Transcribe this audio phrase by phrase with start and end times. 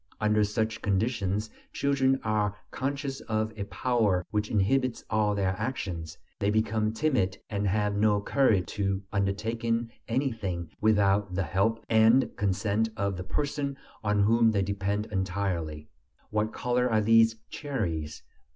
[0.19, 6.49] Under such conditions children are conscious of a power which inhibits all their actions; they
[6.49, 9.63] become timid, and have no courage to undertake
[10.07, 15.87] anything without the help and consent of the person on whom they depend entirely.
[16.31, 18.23] "What color are these cherries?"